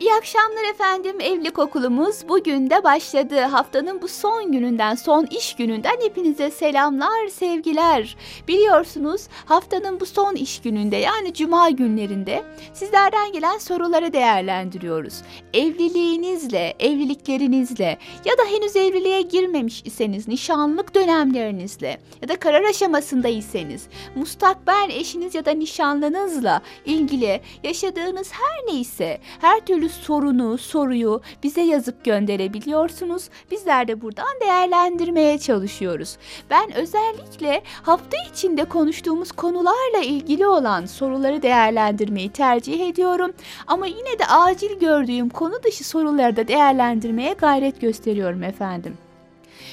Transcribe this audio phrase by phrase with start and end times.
[0.00, 1.20] İyi akşamlar efendim.
[1.20, 3.40] Evlilik okulumuz bugün de başladı.
[3.40, 8.16] Haftanın bu son gününden, son iş gününden hepinize selamlar, sevgiler.
[8.48, 15.22] Biliyorsunuz haftanın bu son iş gününde yani cuma günlerinde sizlerden gelen soruları değerlendiriyoruz.
[15.54, 24.90] Evliliğinizle, evliliklerinizle ya da henüz evliliğe girmemiş iseniz, nişanlık dönemlerinizle ya da karar aşamasındaysanız, mustakbel
[24.90, 33.28] eşiniz ya da nişanlınızla ilgili yaşadığınız her neyse, her türlü sorunu, soruyu bize yazıp gönderebiliyorsunuz.
[33.50, 36.16] Bizler de buradan değerlendirmeye çalışıyoruz.
[36.50, 43.32] Ben özellikle hafta içinde konuştuğumuz konularla ilgili olan soruları değerlendirmeyi tercih ediyorum.
[43.66, 49.07] Ama yine de acil gördüğüm konu dışı soruları da değerlendirmeye gayret gösteriyorum efendim.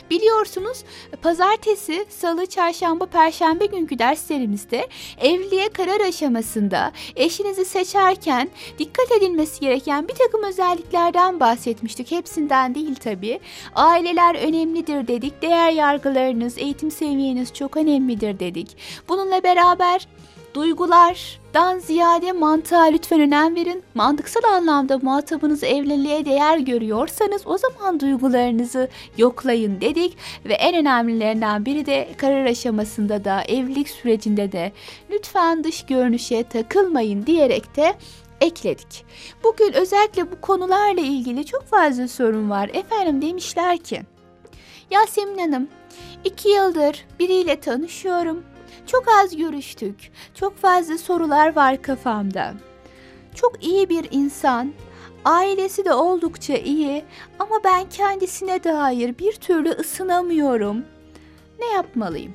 [0.10, 0.84] Biliyorsunuz
[1.22, 4.88] pazartesi, salı, çarşamba, perşembe günkü derslerimizde
[5.22, 12.12] evliliğe karar aşamasında eşinizi seçerken dikkat edilmesi gereken bir takım özelliklerden bahsetmiştik.
[12.12, 13.40] Hepsinden değil tabii.
[13.76, 15.42] Aileler önemlidir dedik.
[15.42, 18.78] Değer yargılarınız, eğitim seviyeniz çok önemlidir dedik.
[19.10, 20.08] Bununla beraber
[20.56, 23.84] duygulardan ziyade mantığa lütfen önem verin.
[23.96, 31.86] Mantıksal anlamda muhatabınız evliliğe değer görüyorsanız o zaman duygularınızı yoklayın dedik ve en önemlilerinden biri
[31.86, 34.72] de karar aşamasında da evlilik sürecinde de
[35.10, 37.94] lütfen dış görünüşe takılmayın diyerek de
[38.42, 39.06] ekledik.
[39.44, 42.70] Bugün özellikle bu konularla ilgili çok fazla sorun var.
[42.74, 44.02] Efendim demişler ki
[44.92, 45.68] Yasemin Hanım
[46.24, 48.44] iki yıldır biriyle tanışıyorum
[48.88, 50.12] çok az görüştük.
[50.36, 52.54] Çok fazla sorular var kafamda.
[53.36, 54.74] Çok iyi bir insan.
[55.26, 57.04] Ailesi de oldukça iyi
[57.40, 60.86] ama ben kendisine dair bir türlü ısınamıyorum.
[61.60, 62.34] Ne yapmalıyım?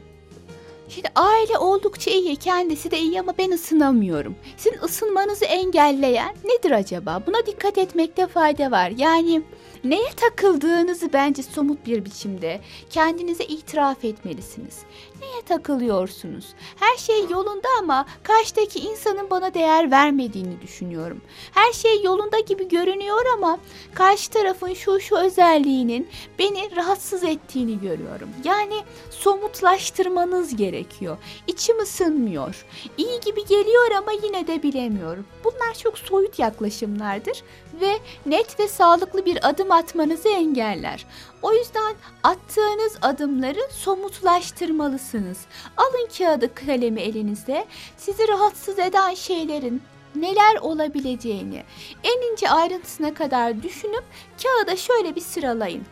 [0.88, 4.34] Şimdi aile oldukça iyi, kendisi de iyi ama ben ısınamıyorum.
[4.56, 7.22] Sizin ısınmanızı engelleyen nedir acaba?
[7.26, 8.92] Buna dikkat etmekte fayda var.
[8.96, 9.42] Yani
[9.84, 12.60] neye takıldığınızı bence somut bir biçimde
[12.90, 14.78] kendinize itiraf etmelisiniz.
[15.20, 16.46] Neye takılıyorsunuz?
[16.76, 21.20] Her şey yolunda ama karşıdaki insanın bana değer vermediğini düşünüyorum.
[21.52, 23.58] Her şey yolunda gibi görünüyor ama
[23.94, 26.08] karşı tarafın şu şu özelliğinin
[26.38, 28.28] beni rahatsız ettiğini görüyorum.
[28.44, 31.18] Yani somutlaştırmanız gerekiyor.
[31.46, 32.66] İçim ısınmıyor.
[32.98, 35.26] İyi gibi geliyor ama yine de bilemiyorum.
[35.44, 37.42] Bunlar çok soyut yaklaşımlardır
[37.80, 41.06] ve net ve sağlıklı bir adım atmanızı engeller.
[41.42, 45.38] O yüzden attığınız adımları somutlaştırmalısınız.
[45.76, 47.66] Alın kağıdı kalemi elinize.
[47.96, 49.82] Sizi rahatsız eden şeylerin
[50.14, 51.62] neler olabileceğini
[52.04, 54.04] en ince ayrıntısına kadar düşünüp
[54.42, 55.84] kağıda şöyle bir sıralayın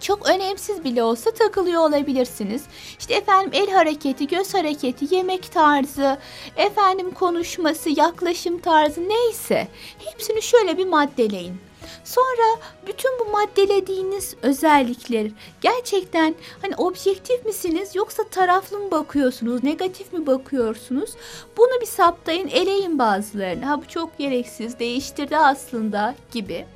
[0.00, 2.64] çok önemsiz bile olsa takılıyor olabilirsiniz.
[2.98, 6.18] İşte efendim el hareketi, göz hareketi, yemek tarzı,
[6.56, 9.68] efendim konuşması, yaklaşım tarzı neyse
[9.98, 11.69] hepsini şöyle bir maddeleyin.
[12.04, 15.30] Sonra bütün bu maddelediğiniz özellikler
[15.60, 21.10] gerçekten hani objektif misiniz yoksa taraflı mı bakıyorsunuz, negatif mi bakıyorsunuz?
[21.56, 23.64] Bunu bir saptayın, eleyin bazılarını.
[23.64, 26.66] Ha bu çok gereksiz, değiştirdi aslında gibi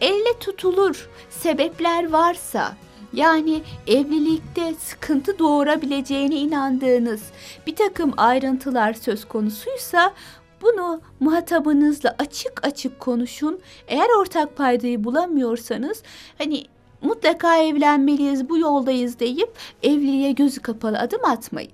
[0.00, 2.76] elle tutulur sebepler varsa
[3.12, 7.22] yani evlilikte sıkıntı doğurabileceğine inandığınız
[7.66, 10.14] bir takım ayrıntılar söz konusuysa
[10.62, 13.60] bunu muhatabınızla açık açık konuşun.
[13.88, 16.02] Eğer ortak paydayı bulamıyorsanız
[16.38, 16.64] hani
[17.02, 21.70] mutlaka evlenmeliyiz, bu yoldayız deyip evliliğe gözü kapalı adım atmayın.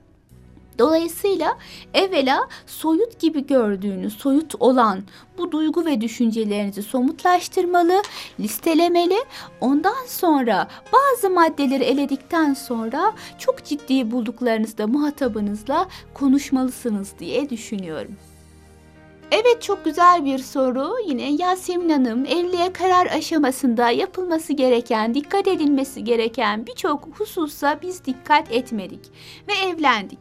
[0.79, 1.59] Dolayısıyla
[1.95, 5.03] evvela soyut gibi gördüğünüz, soyut olan
[5.39, 8.03] bu duygu ve düşüncelerinizi somutlaştırmalı,
[8.41, 9.19] listelemeli.
[9.61, 18.17] Ondan sonra bazı maddeleri eledikten sonra çok ciddi bulduklarınızda muhatabınızla konuşmalısınız diye düşünüyorum.
[19.33, 20.97] Evet çok güzel bir soru.
[21.07, 28.53] Yine Yasemin Hanım evliliğe karar aşamasında yapılması gereken, dikkat edilmesi gereken birçok hususa biz dikkat
[28.53, 29.01] etmedik
[29.49, 30.19] ve evlendik.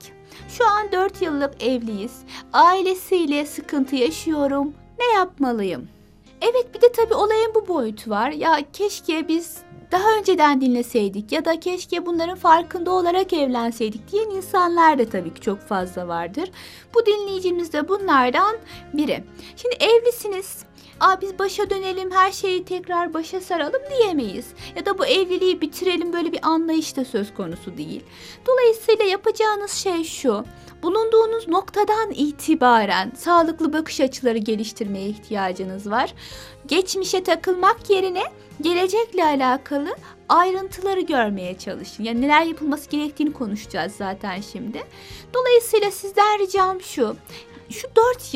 [0.50, 2.20] Şu an 4 yıllık evliyiz.
[2.54, 4.74] Ailesiyle sıkıntı yaşıyorum.
[5.00, 5.88] Ne yapmalıyım?
[6.42, 8.32] Evet bir de tabii olayın bu boyutu var.
[8.32, 9.58] Ya keşke biz
[9.96, 15.42] daha önceden dinleseydik ya da keşke bunların farkında olarak evlenseydik diyen insanlar da tabii ki
[15.42, 16.52] çok fazla vardır.
[16.94, 18.56] Bu dinleyicimiz de bunlardan
[18.94, 19.24] biri.
[19.56, 20.64] Şimdi evlisiniz
[21.00, 24.46] Aa biz başa dönelim her şeyi tekrar başa saralım diyemeyiz.
[24.76, 28.04] Ya da bu evliliği bitirelim böyle bir anlayış da söz konusu değil.
[28.48, 30.46] Dolayısıyla yapacağınız şey şu.
[30.84, 36.14] Bulunduğunuz noktadan itibaren sağlıklı bakış açıları geliştirmeye ihtiyacınız var.
[36.68, 38.24] Geçmişe takılmak yerine
[38.62, 39.96] gelecekle alakalı
[40.30, 42.04] ayrıntıları görmeye çalışın.
[42.04, 44.84] Yani neler yapılması gerektiğini konuşacağız zaten şimdi.
[45.34, 47.16] Dolayısıyla sizden ricam şu.
[47.70, 48.34] Şu 4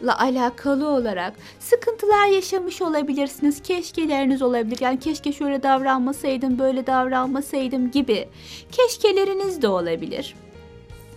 [0.00, 3.62] yılla alakalı olarak sıkıntılar yaşamış olabilirsiniz.
[3.62, 4.78] Keşkeleriniz olabilir.
[4.80, 8.28] Yani keşke şöyle davranmasaydım, böyle davranmasaydım gibi
[8.72, 10.34] keşkeleriniz de olabilir.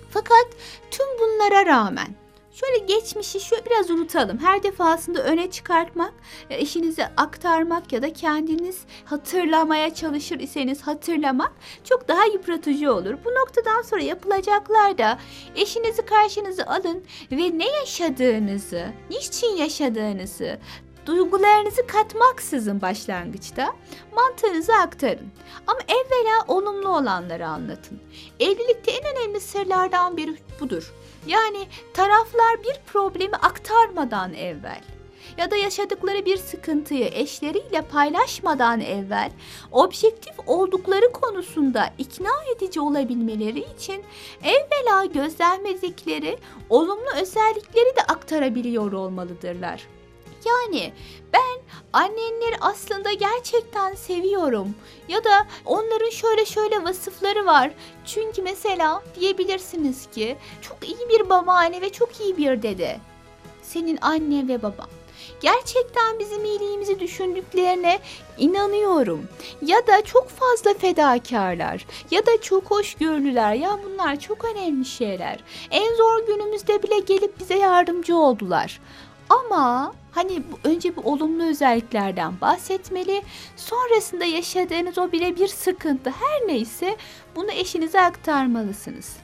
[0.09, 0.47] Fakat
[0.91, 2.07] tüm bunlara rağmen
[2.53, 4.37] şöyle geçmişi şöyle biraz unutalım.
[4.37, 6.13] Her defasında öne çıkartmak,
[6.49, 11.51] e, eşinize aktarmak ya da kendiniz hatırlamaya çalışır iseniz hatırlamak
[11.83, 13.13] çok daha yıpratıcı olur.
[13.25, 15.19] Bu noktadan sonra yapılacaklar da
[15.55, 20.59] eşinizi karşınıza alın ve ne yaşadığınızı, niçin yaşadığınızı,
[21.05, 23.75] duygularınızı katmaksızın başlangıçta
[24.15, 25.31] mantığınızı aktarın.
[25.67, 27.99] Ama evvela olumlu olanları anlatın.
[28.39, 30.93] Evlilikte en önemli sırlardan biri budur.
[31.27, 34.81] Yani taraflar bir problemi aktarmadan evvel
[35.37, 39.31] ya da yaşadıkları bir sıkıntıyı eşleriyle paylaşmadan evvel
[39.71, 44.03] objektif oldukları konusunda ikna edici olabilmeleri için
[44.43, 46.37] evvela gözlemledikleri
[46.69, 49.87] olumlu özellikleri de aktarabiliyor olmalıdırlar.
[50.45, 50.93] Yani
[51.33, 51.61] ben
[51.93, 54.75] annenleri aslında gerçekten seviyorum
[55.07, 57.71] ya da onların şöyle şöyle vasıfları var.
[58.05, 62.99] Çünkü mesela diyebilirsiniz ki çok iyi bir babaanne ve çok iyi bir dede.
[63.61, 64.87] Senin anne ve baban.
[65.41, 67.99] Gerçekten bizim iyiliğimizi düşündüklerine
[68.37, 69.27] inanıyorum.
[69.61, 73.53] Ya da çok fazla fedakarlar ya da çok hoşgörülüler.
[73.53, 75.39] Ya bunlar çok önemli şeyler.
[75.71, 78.79] En zor günümüzde bile gelip bize yardımcı oldular.
[79.29, 83.23] Ama hani önce bu olumlu özelliklerden bahsetmeli.
[83.55, 86.97] Sonrasında yaşadığınız o birebir sıkıntı her neyse
[87.35, 89.17] bunu eşinize aktarmalısınız.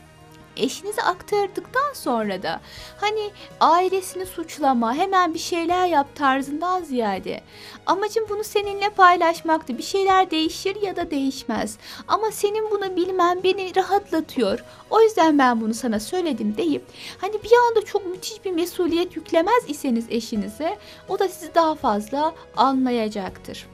[0.57, 2.61] Eşinize aktardıktan sonra da
[2.97, 7.41] hani ailesini suçlama, hemen bir şeyler yap tarzından ziyade
[7.85, 9.77] amacım bunu seninle paylaşmaktı.
[9.77, 11.77] Bir şeyler değişir ya da değişmez.
[12.07, 14.63] Ama senin bunu bilmen beni rahatlatıyor.
[14.89, 16.85] O yüzden ben bunu sana söyledim deyip
[17.17, 22.33] hani bir anda çok müthiş bir mesuliyet yüklemez iseniz eşinize o da sizi daha fazla
[22.57, 23.67] anlayacaktır.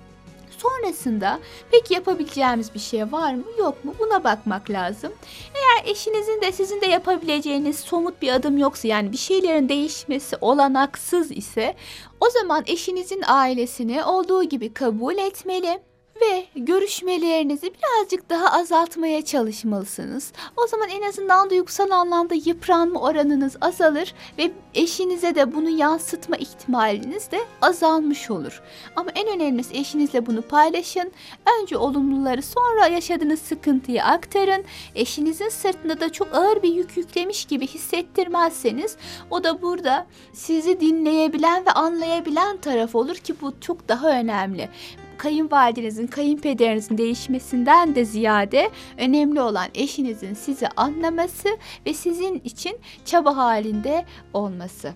[0.66, 1.40] Sonrasında
[1.72, 5.14] peki yapabileceğimiz bir şey var mı yok mu buna bakmak lazım.
[5.56, 11.32] Eğer eşinizin de sizin de yapabileceğiniz somut bir adım yoksa yani bir şeylerin değişmesi olanaksız
[11.32, 11.76] ise
[12.20, 15.80] o zaman eşinizin ailesini olduğu gibi kabul etmeli
[16.22, 20.32] ve görüşmelerinizi birazcık daha azaltmaya çalışmalısınız.
[20.58, 27.32] O zaman en azından duygusal anlamda yıpranma oranınız azalır ve eşinize de bunu yansıtma ihtimaliniz
[27.32, 28.62] de azalmış olur.
[28.96, 31.12] Ama en önemlisi eşinizle bunu paylaşın.
[31.62, 34.64] Önce olumluları sonra yaşadığınız sıkıntıyı aktarın.
[34.96, 38.98] Eşinizin sırtında da çok ağır bir yük yüklemiş gibi hissettirmezseniz
[39.30, 44.70] o da burada sizi dinleyebilen ve anlayabilen taraf olur ki bu çok daha önemli
[45.18, 51.50] kayınvalidenizin, kayınpederinizin değişmesinden de ziyade önemli olan eşinizin sizi anlaması
[51.86, 54.94] ve sizin için çaba halinde olması.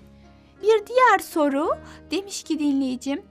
[0.64, 1.70] Bir diğer soru
[2.12, 3.22] demiş ki dinleyicim,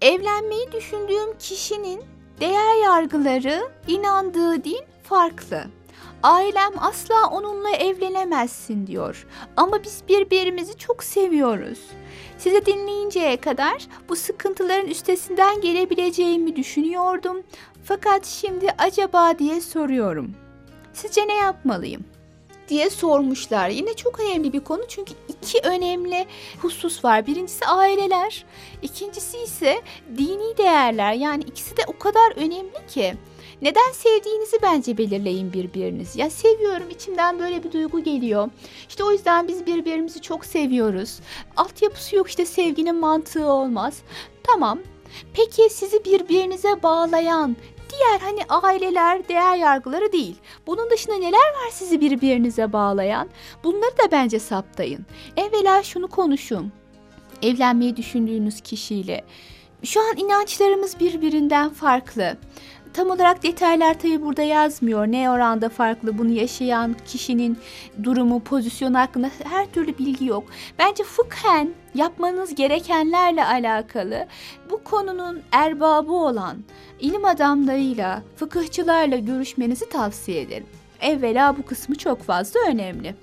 [0.00, 2.02] evlenmeyi düşündüğüm kişinin
[2.40, 5.64] değer yargıları, inandığı din farklı.
[6.22, 9.26] Ailem asla onunla evlenemezsin diyor.
[9.56, 11.78] Ama biz birbirimizi çok seviyoruz.
[12.38, 17.42] Sizi dinleyinceye kadar bu sıkıntıların üstesinden gelebileceğimi düşünüyordum.
[17.84, 20.34] Fakat şimdi acaba diye soruyorum.
[20.92, 22.04] Sizce ne yapmalıyım?
[22.68, 23.68] diye sormuşlar.
[23.68, 26.26] Yine çok önemli bir konu çünkü iki önemli
[26.62, 27.26] husus var.
[27.26, 28.44] Birincisi aileler,
[28.82, 29.82] ikincisi ise
[30.18, 31.12] dini değerler.
[31.12, 33.14] Yani ikisi de o kadar önemli ki.
[33.62, 36.20] Neden sevdiğinizi bence belirleyin birbirinizi.
[36.20, 38.48] Ya seviyorum içimden böyle bir duygu geliyor.
[38.88, 41.20] İşte o yüzden biz birbirimizi çok seviyoruz.
[41.56, 43.98] Altyapısı yok işte sevginin mantığı olmaz.
[44.42, 44.78] Tamam.
[45.34, 47.56] Peki sizi birbirinize bağlayan
[47.90, 50.36] diğer hani aileler, değer yargıları değil.
[50.66, 53.28] Bunun dışında neler var sizi birbirinize bağlayan?
[53.64, 55.06] Bunları da bence saptayın.
[55.36, 56.72] Evvela şunu konuşun.
[57.42, 59.24] Evlenmeyi düşündüğünüz kişiyle.
[59.82, 62.36] Şu an inançlarımız birbirinden farklı.
[62.96, 65.06] Tam olarak detaylar tabi burada yazmıyor.
[65.06, 67.58] Ne oranda farklı bunu yaşayan kişinin
[68.02, 70.44] durumu, pozisyonu hakkında her türlü bilgi yok.
[70.78, 74.26] Bence fıkhen yapmanız gerekenlerle alakalı
[74.70, 76.56] bu konunun erbabı olan
[77.00, 80.66] ilim adamlarıyla, fıkıhçılarla görüşmenizi tavsiye ederim.
[81.00, 83.14] Evvela bu kısmı çok fazla önemli.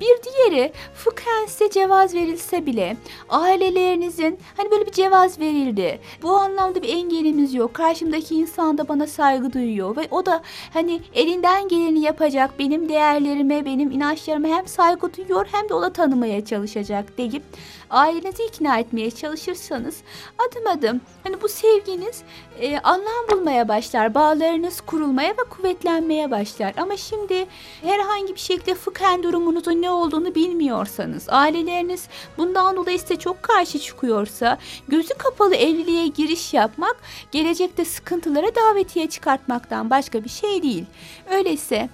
[0.00, 2.96] Bir diğeri fıkhen size cevaz verilse bile
[3.28, 6.00] ailelerinizin hani böyle bir cevaz verildi.
[6.22, 7.74] Bu anlamda bir engelimiz yok.
[7.74, 12.58] Karşımdaki insan da bana saygı duyuyor ve o da hani elinden geleni yapacak.
[12.58, 17.42] Benim değerlerime, benim inançlarıma hem saygı duyuyor hem de ona tanımaya çalışacak deyip
[17.90, 20.02] ailenizi ikna etmeye çalışırsanız
[20.38, 22.22] adım adım hani bu sevginiz
[22.60, 24.14] e, anlam bulmaya başlar.
[24.14, 26.74] Bağlarınız kurulmaya ve kuvvetlenmeye başlar.
[26.76, 27.46] Ama şimdi
[27.82, 34.58] herhangi bir şekilde fıkhen durumunuzun ne olduğunu bilmiyorsanız, aileleriniz bundan dolayı size çok karşı çıkıyorsa,
[34.88, 36.96] gözü kapalı evliliğe giriş yapmak
[37.32, 40.84] gelecekte sıkıntılara davetiye çıkartmaktan başka bir şey değil.
[41.30, 41.88] Öyleyse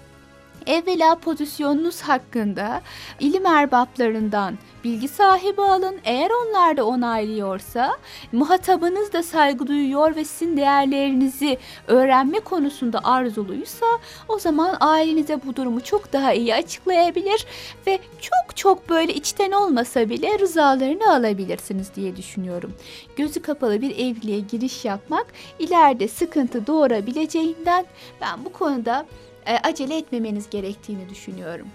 [0.67, 2.83] evvela pozisyonunuz hakkında
[3.21, 5.97] ilim erbaplarından bilgi sahibi alın.
[6.05, 7.97] Eğer onlar da onaylıyorsa,
[8.33, 13.87] muhatabınız da saygı duyuyor ve sizin değerlerinizi öğrenme konusunda arzuluysa
[14.29, 17.47] o zaman ailenize bu durumu çok daha iyi açıklayabilir
[17.87, 22.75] ve çok çok böyle içten olmasa bile rızalarını alabilirsiniz diye düşünüyorum.
[23.17, 25.27] Gözü kapalı bir evliliğe giriş yapmak
[25.59, 27.87] ileride sıkıntı doğurabileceğinden
[28.21, 29.07] ben bu konuda
[29.47, 31.67] e, acele etmemeniz gerektiğini düşünüyorum.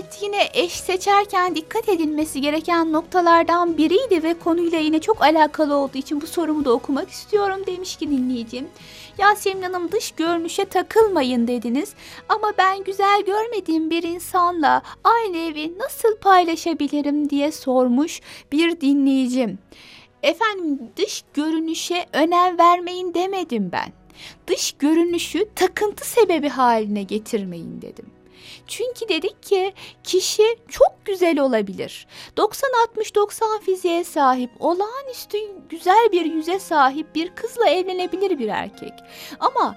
[0.00, 5.98] Evet yine eş seçerken dikkat edilmesi gereken noktalardan biriydi ve konuyla yine çok alakalı olduğu
[5.98, 8.68] için bu sorumu da okumak istiyorum demiş ki dinleyicim.
[9.18, 11.94] Yasemin Hanım dış görünüşe takılmayın dediniz
[12.28, 18.20] ama ben güzel görmediğim bir insanla aynı evi nasıl paylaşabilirim diye sormuş
[18.52, 19.58] bir dinleyicim.
[20.22, 23.92] Efendim dış görünüşe önem vermeyin demedim ben.
[24.46, 28.19] Dış görünüşü takıntı sebebi haline getirmeyin dedim.
[28.66, 29.72] Çünkü dedik ki
[30.04, 32.06] kişi çok güzel olabilir.
[32.36, 38.92] 90-60-90 fiziğe sahip, olağanüstü güzel bir yüze sahip bir kızla evlenebilir bir erkek.
[39.40, 39.76] Ama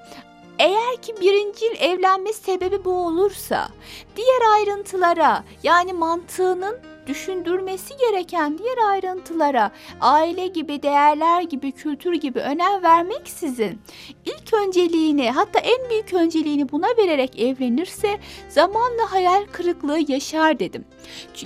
[0.60, 3.70] eğer ki birincil evlenme sebebi bu olursa
[4.16, 12.84] diğer ayrıntılara yani mantığının düşündürmesi gereken diğer ayrıntılara aile gibi, değerler gibi, kültür gibi önem
[12.84, 13.80] vermeksizin
[14.26, 18.20] ilk önceliğini hatta en büyük önceliğini buna vererek evlenirse
[18.50, 20.86] zamanla hayal kırıklığı yaşar dedim.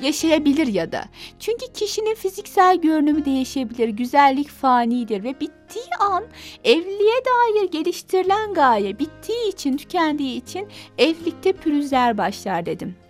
[0.02, 1.06] Yaşayabilir ya da.
[1.40, 6.24] Çünkü kişinin fiziksel görünümü değişebilir, güzellik fanidir ve bittiği an
[6.64, 13.07] evliliğe dair geliştirilen gaye bittiği için, tükendiği için evlilikte pürüzler başlar dedim.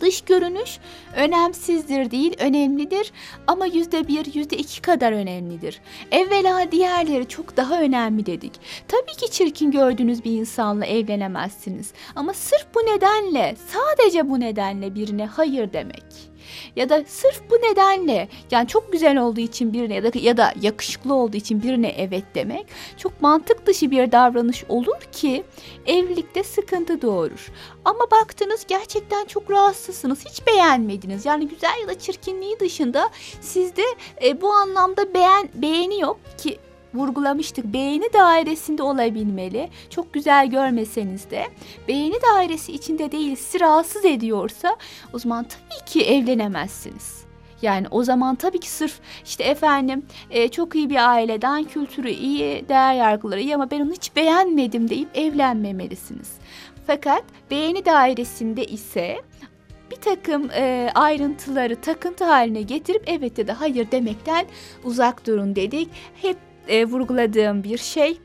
[0.00, 0.78] Dış görünüş
[1.16, 3.12] önemsizdir değil, önemlidir
[3.46, 5.80] ama yüzde bir, yüzde iki kadar önemlidir.
[6.10, 8.52] Evvela diğerleri çok daha önemli dedik.
[8.88, 15.26] Tabii ki çirkin gördüğünüz bir insanla evlenemezsiniz ama sırf bu nedenle, sadece bu nedenle birine
[15.26, 16.31] hayır demek
[16.76, 20.54] ya da sırf bu nedenle yani çok güzel olduğu için birine ya da ya da
[20.60, 22.66] yakışıklı olduğu için birine evet demek
[22.96, 25.44] çok mantık dışı bir davranış olur ki
[25.86, 27.52] evlilikte sıkıntı doğurur.
[27.84, 30.24] Ama baktınız gerçekten çok rahatsızsınız.
[30.24, 31.26] Hiç beğenmediniz.
[31.26, 33.82] Yani güzel ya da çirkinliği dışında sizde
[34.24, 36.58] e, bu anlamda beğen beğeni yok ki
[36.94, 37.64] vurgulamıştık.
[37.64, 39.68] Beğeni dairesinde olabilmeli.
[39.90, 41.44] Çok güzel görmeseniz de
[41.88, 44.76] beğeni dairesi içinde değil sizi rahatsız ediyorsa
[45.12, 47.22] o zaman tabii ki evlenemezsiniz.
[47.62, 52.68] Yani o zaman tabii ki sırf işte efendim e, çok iyi bir aileden kültürü iyi,
[52.68, 56.32] değer yargıları iyi ama ben onu hiç beğenmedim deyip evlenmemelisiniz.
[56.86, 59.22] Fakat beğeni dairesinde ise
[59.90, 64.46] bir takım e, ayrıntıları takıntı haline getirip evet ya da hayır demekten
[64.84, 65.88] uzak durun dedik.
[66.22, 66.36] Hep
[66.68, 68.18] e, vurguladığım bir şey.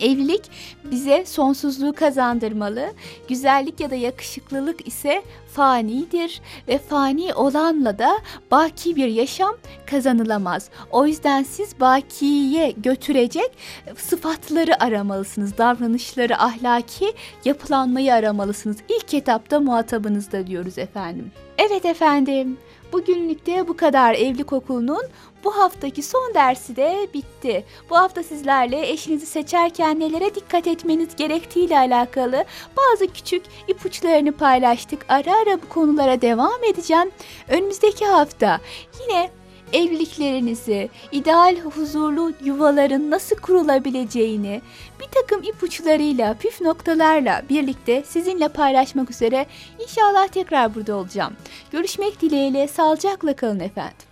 [0.00, 0.50] Evlilik
[0.90, 2.92] bize sonsuzluğu kazandırmalı.
[3.28, 8.18] Güzellik ya da yakışıklılık ise fanidir ve fani olanla da
[8.50, 9.56] baki bir yaşam
[9.86, 10.70] kazanılamaz.
[10.90, 13.50] O yüzden siz bakiye götürecek
[13.96, 15.58] sıfatları aramalısınız.
[15.58, 17.12] Davranışları, ahlaki
[17.44, 18.76] yapılanmayı aramalısınız.
[18.88, 21.32] İlk etapta muhatabınızda diyoruz efendim.
[21.58, 22.58] Evet efendim.
[22.92, 25.02] Bugünlükte bu kadar evlilik okulunun
[25.44, 27.64] bu haftaki son dersi de bitti.
[27.90, 32.44] Bu hafta sizlerle eşinizi seçerken nelere dikkat etmeniz gerektiğiyle alakalı
[32.76, 35.06] bazı küçük ipuçlarını paylaştık.
[35.08, 37.10] Ara ara bu konulara devam edeceğim.
[37.48, 38.60] Önümüzdeki hafta
[39.00, 39.30] yine
[39.72, 44.62] evliliklerinizi, ideal huzurlu yuvaların nasıl kurulabileceğini
[45.00, 49.46] bir takım ipuçlarıyla, püf noktalarla birlikte sizinle paylaşmak üzere
[49.80, 51.32] inşallah tekrar burada olacağım.
[51.70, 54.11] Görüşmek dileğiyle sağlıcakla kalın efendim.